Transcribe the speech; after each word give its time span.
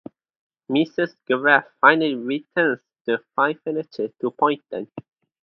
Mrs. 0.67 1.15
Gereth 1.29 1.67
finally 1.79 2.15
returns 2.15 2.81
the 3.05 3.19
fine 3.35 3.59
furniture 3.63 4.07
to 4.19 4.31
Poynton. 4.31 4.89